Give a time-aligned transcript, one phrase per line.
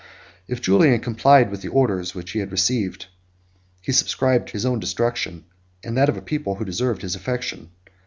[0.47, 3.05] If Julian complied with the orders which he had received,
[3.81, 5.45] he subscribed his own destruction,
[5.83, 7.69] and that of a people who deserved his affection.